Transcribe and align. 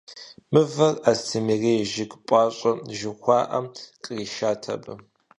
Мывэр 0.51 0.95
«Астемырей 1.09 1.81
жыг 1.91 2.11
пӀащӀэ» 2.27 2.71
жыхуаӀэм 2.97 3.65
къришат 4.03 4.63
абы. 4.73 4.93